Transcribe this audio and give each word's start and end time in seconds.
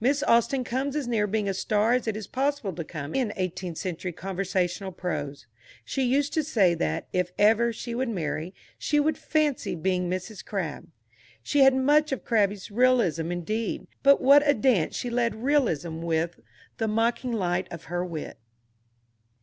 Miss 0.00 0.22
Austen 0.24 0.64
comes 0.64 0.94
as 0.94 1.08
near 1.08 1.26
being 1.26 1.48
a 1.48 1.54
star 1.54 1.94
as 1.94 2.06
it 2.06 2.14
is 2.14 2.26
possible 2.26 2.74
to 2.74 2.84
come 2.84 3.14
in 3.14 3.32
eighteenth 3.36 3.78
century 3.78 4.12
conversational 4.12 4.92
prose. 4.92 5.46
She 5.82 6.02
used 6.02 6.34
to 6.34 6.44
say 6.44 6.74
that, 6.74 7.08
if 7.14 7.32
ever 7.38 7.72
she 7.72 7.92
should 7.92 8.10
marry, 8.10 8.52
she 8.76 9.00
would 9.00 9.16
fancy 9.16 9.74
being 9.74 10.10
Mrs. 10.10 10.44
Crabbe. 10.44 10.88
She 11.42 11.60
had 11.60 11.74
much 11.74 12.12
of 12.12 12.22
Crabbe's 12.22 12.70
realism, 12.70 13.32
indeed; 13.32 13.86
but 14.02 14.20
what 14.20 14.46
a 14.46 14.52
dance 14.52 14.94
she 14.94 15.08
led 15.08 15.36
realism 15.42 16.02
with 16.02 16.38
the 16.76 16.86
mocking 16.86 17.32
light 17.32 17.66
of 17.72 17.84
her 17.84 18.04
wit! 18.04 18.36